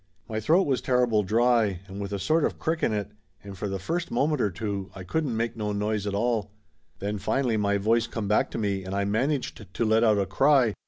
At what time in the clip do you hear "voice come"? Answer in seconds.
7.77-8.27